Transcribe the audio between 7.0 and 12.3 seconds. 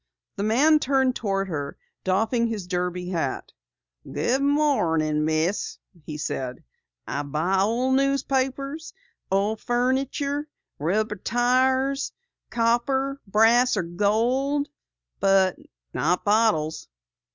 "I buy newspapers, old furniture, rubber tires,